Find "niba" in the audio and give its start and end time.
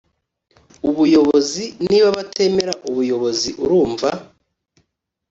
1.87-2.07